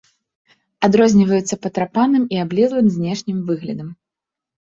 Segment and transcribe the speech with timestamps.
[0.87, 3.93] Адрозніваюцца патрапаным і аблезлым знешнім выглядам.